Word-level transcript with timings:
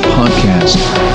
Podcast. 0.00 1.11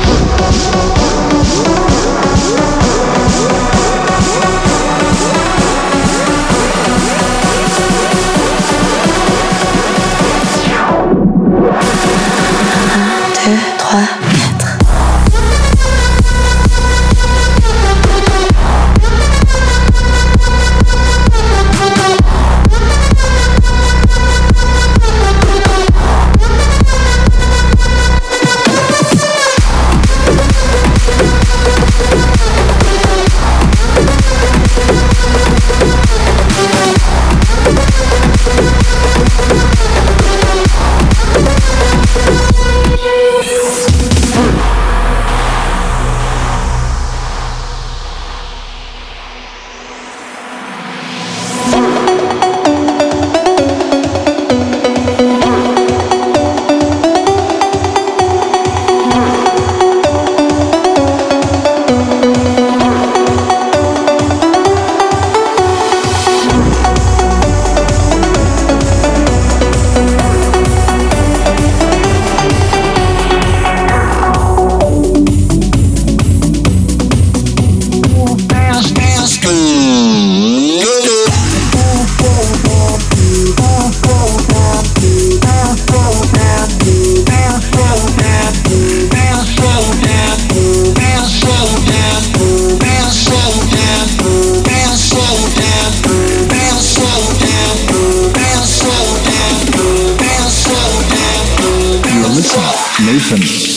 Listen. 103.29 103.67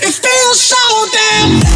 It 0.00 0.14
feels 0.14 0.60
so 0.60 1.10
damn. 1.12 1.67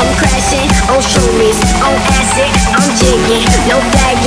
I'm 0.00 0.10
crashing 0.16 0.68
on 0.90 1.00
shoeries, 1.00 1.60
on 1.86 1.94
acid, 2.18 2.50
I'm 2.74 2.90
jigging, 2.98 3.46
no 3.68 3.78
flagging. 3.92 4.23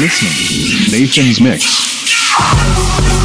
Listening 0.00 0.92
Nathan's 0.92 1.40
Mix. 1.40 3.15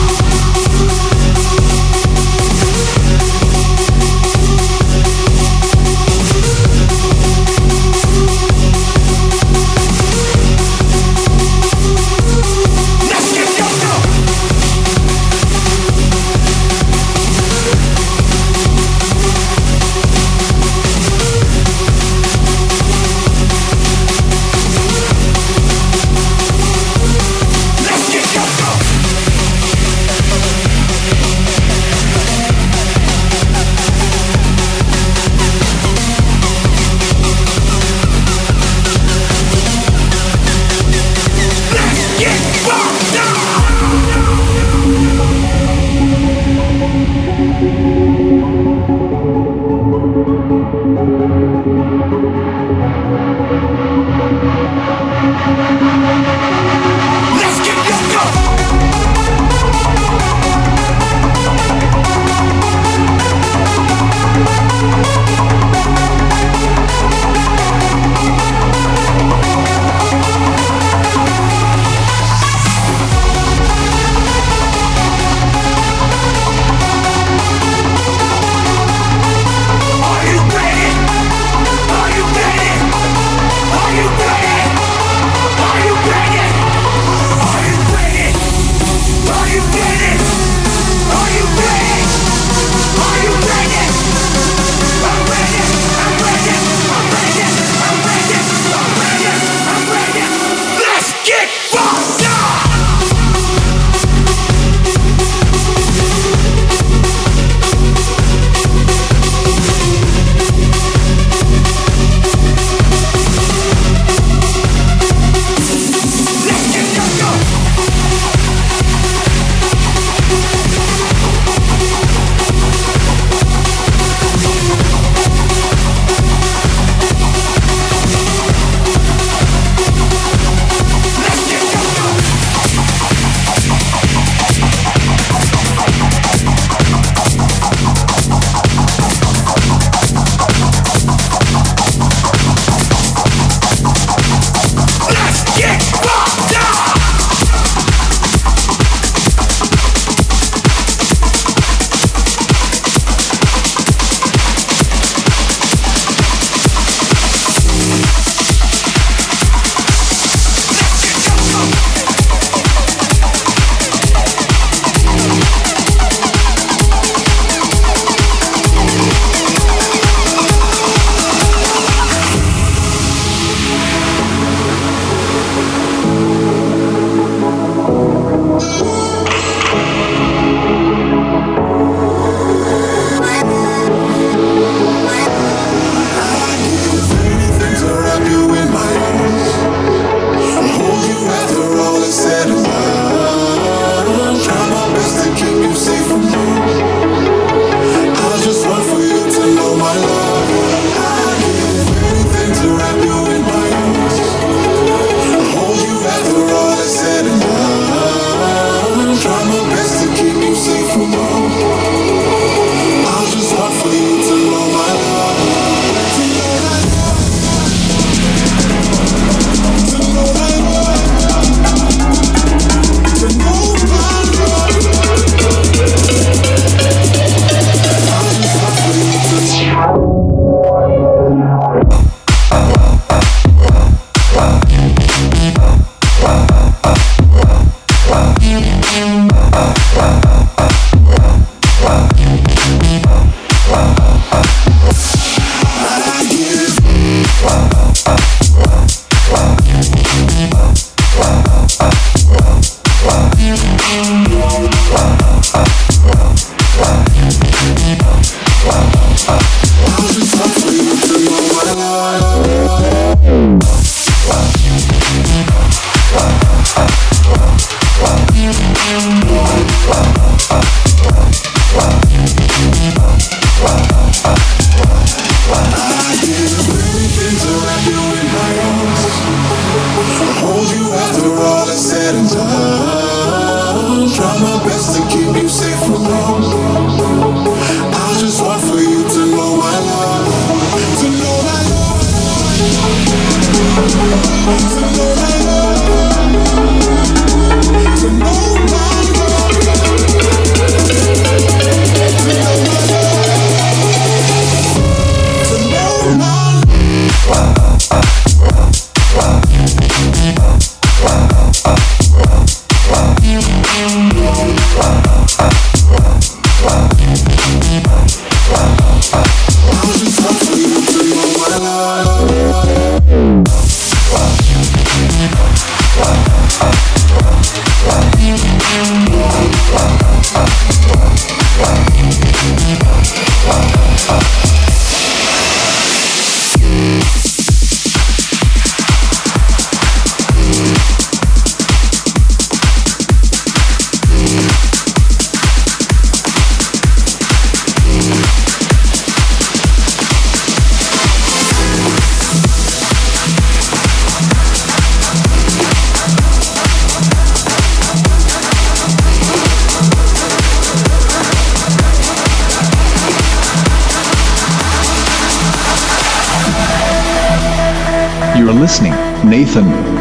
Listening, 368.71 368.93
Nathan. 369.29 370.00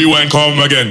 free 0.00 0.06
wine, 0.10 0.28
come 0.30 0.58
again. 0.60 0.90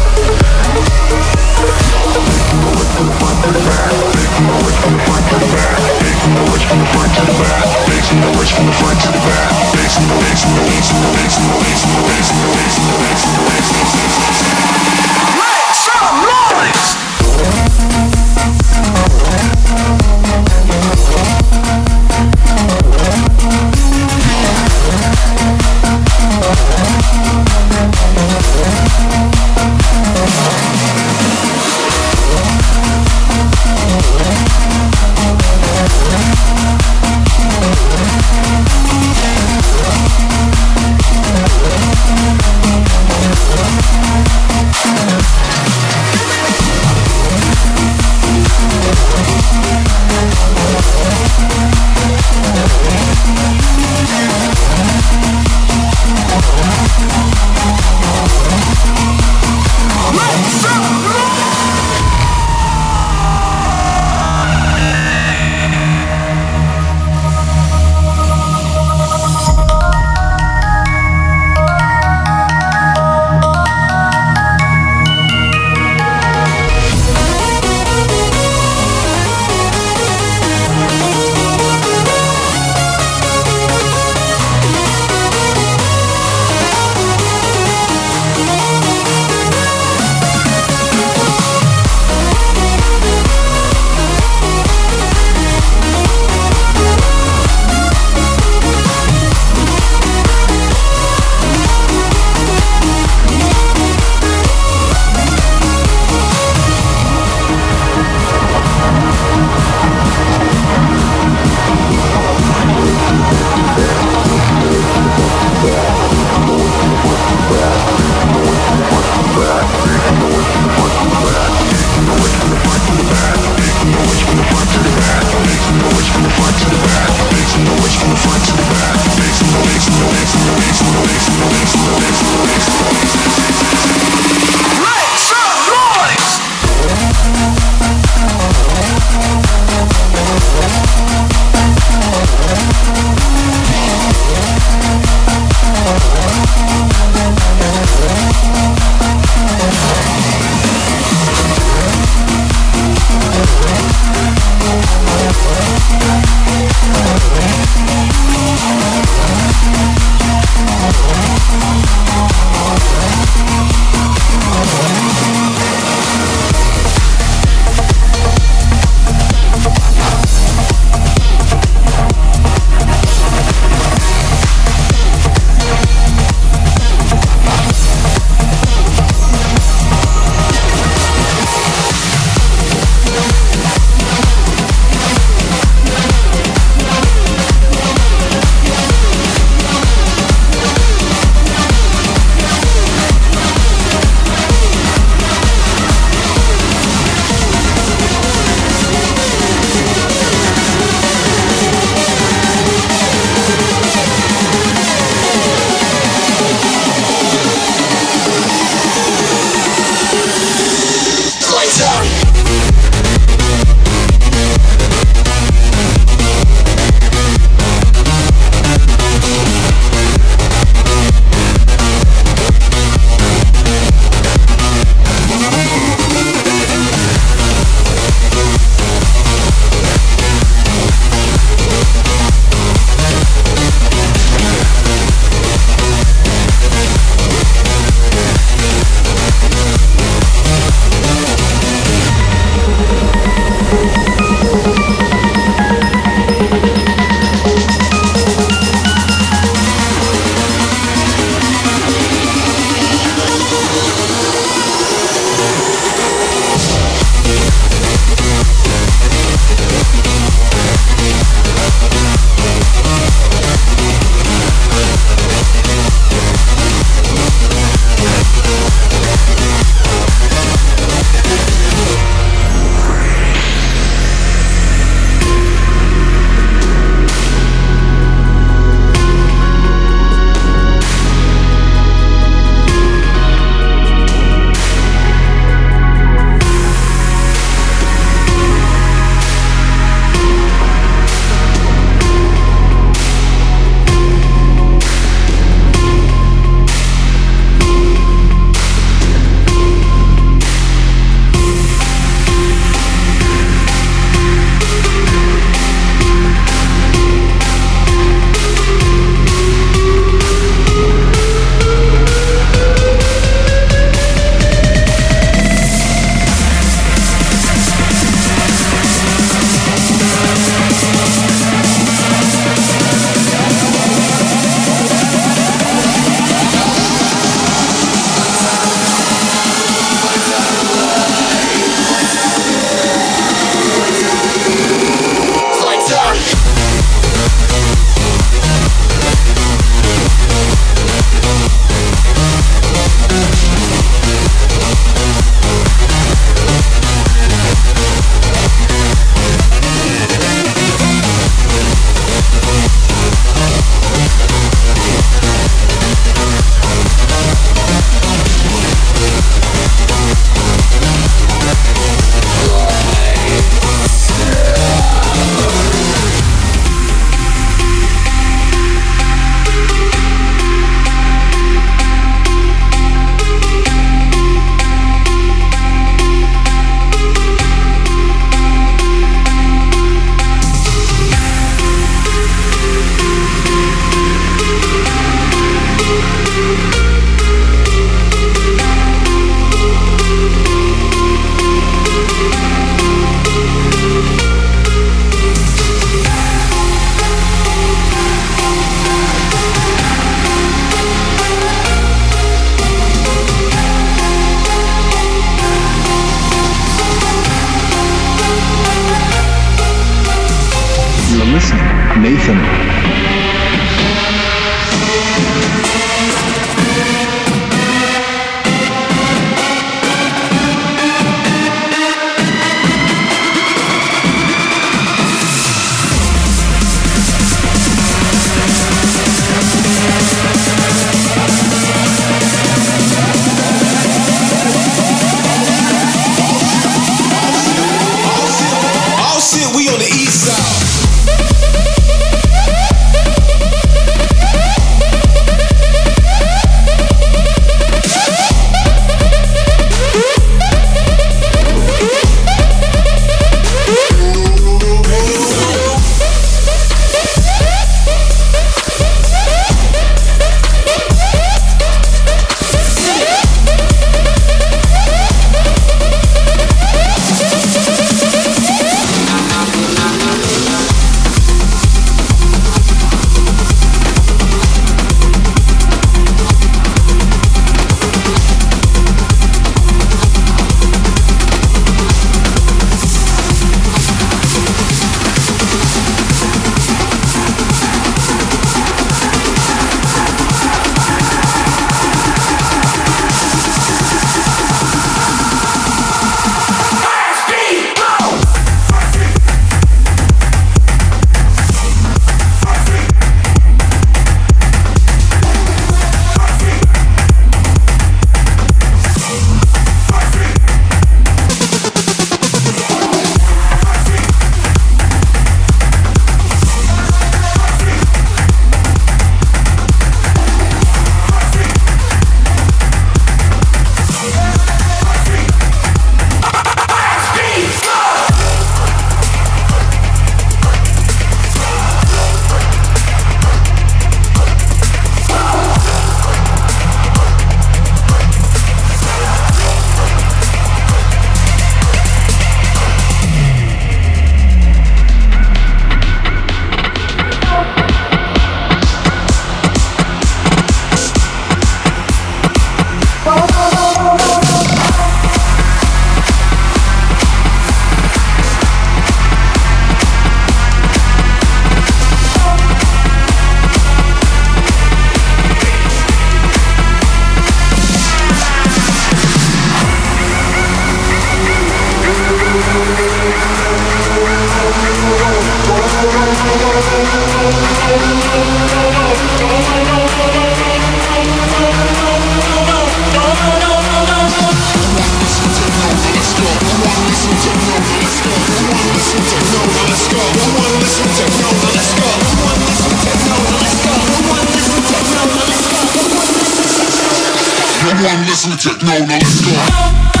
No 597.63 597.87
one 597.87 598.05
listen 598.05 598.31
to 598.31 598.37
techno, 598.37 598.79
no, 598.79 598.85
let's 598.85 599.21
go. 599.21 600.00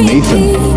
Nathan. 0.00 0.72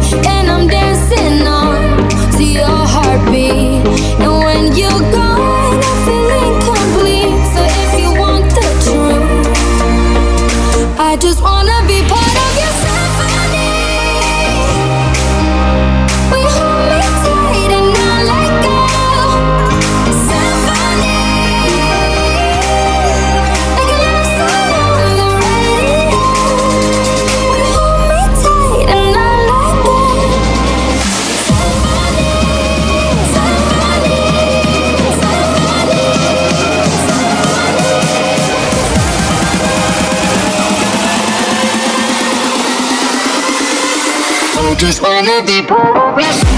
Just 45.26 45.70
wanna 45.72 46.55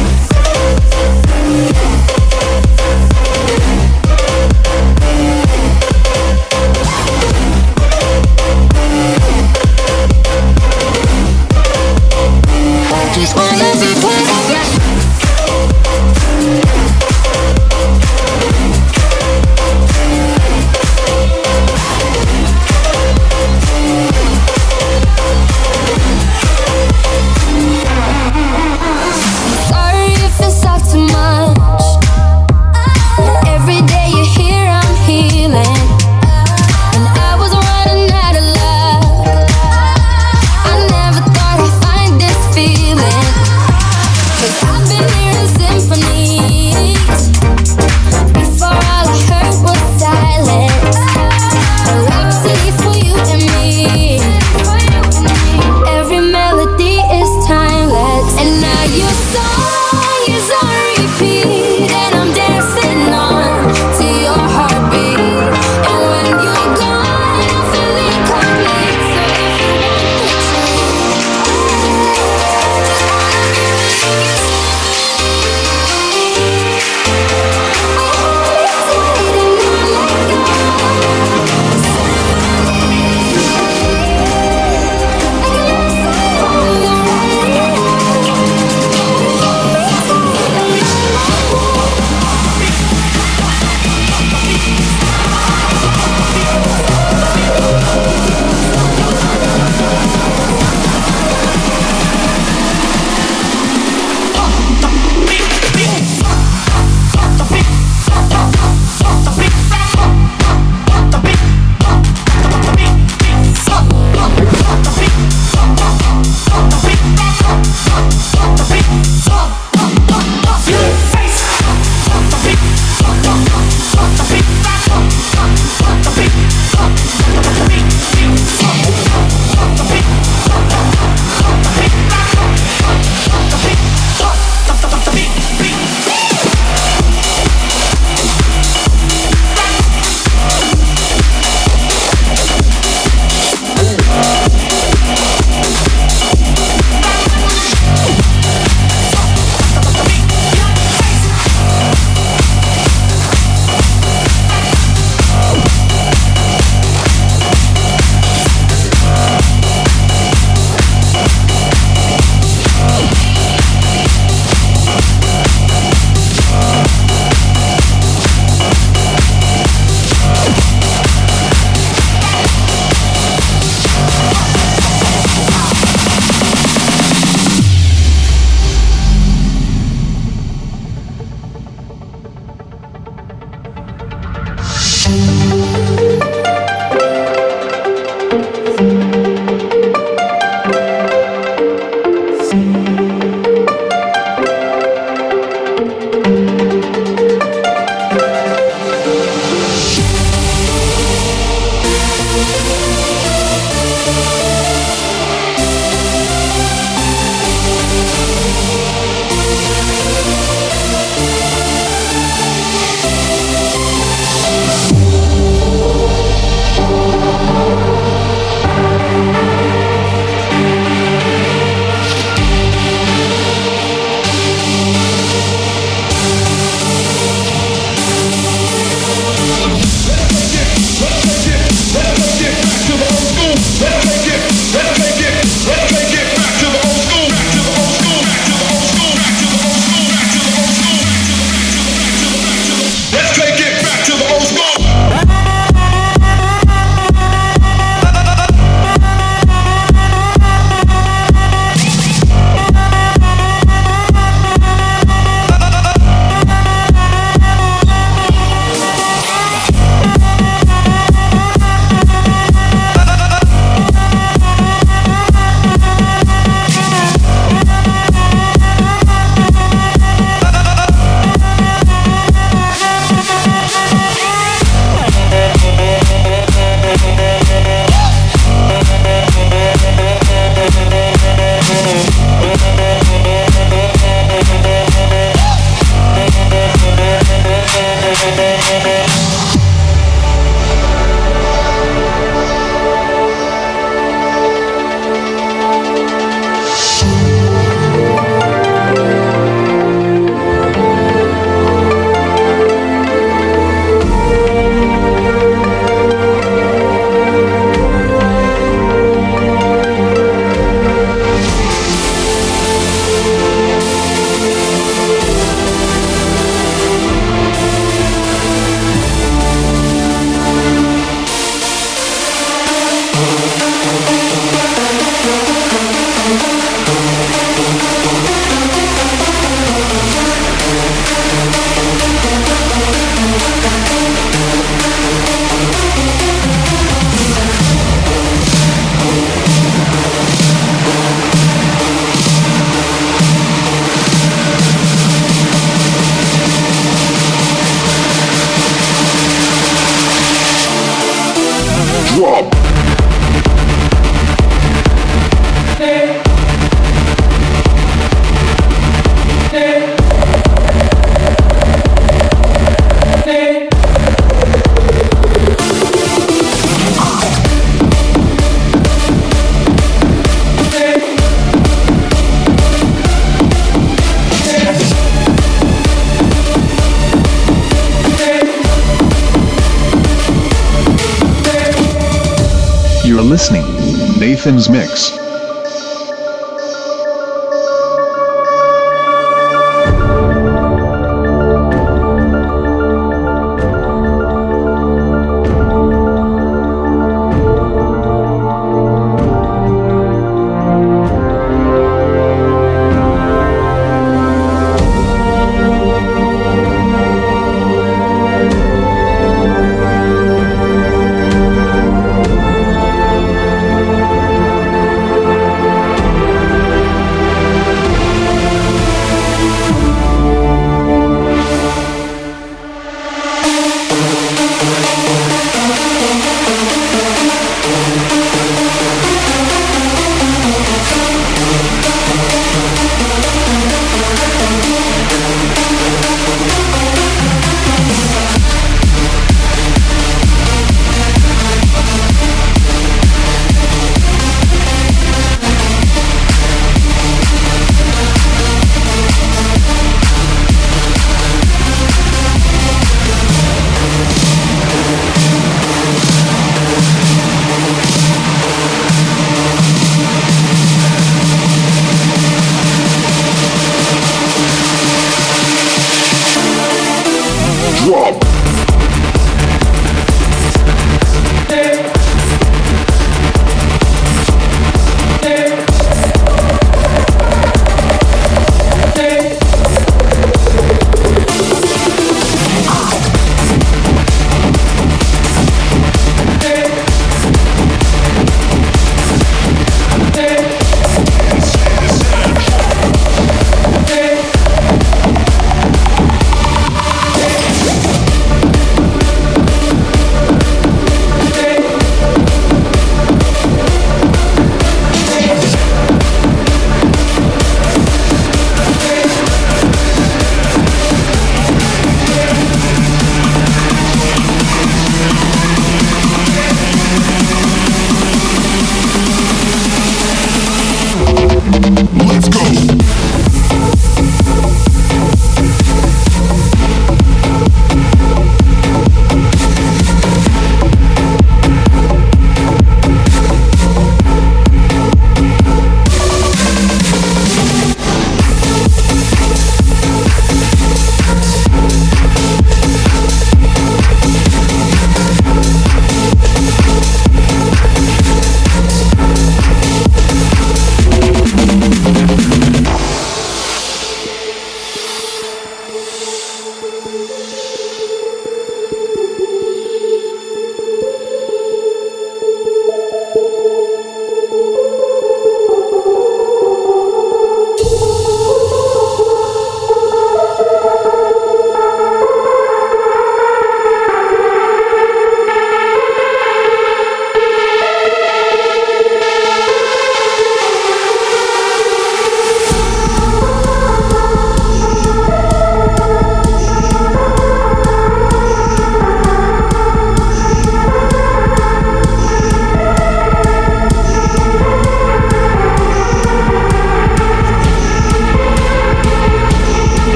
Mix. 384.66 385.16